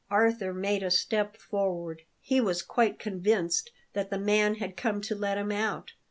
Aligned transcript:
Arthur 0.09 0.51
made 0.51 0.81
a 0.81 0.89
step 0.89 1.37
forward; 1.37 2.01
he 2.19 2.41
was 2.41 2.63
quite 2.63 2.97
convinced 2.97 3.69
that 3.93 4.09
the 4.09 4.17
man 4.17 4.55
had 4.55 4.75
come 4.75 4.99
to 4.99 5.13
let 5.13 5.37
him 5.37 5.51
out. 5.51 5.93